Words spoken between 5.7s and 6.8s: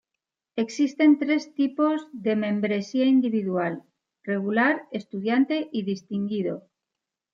y Distinguido.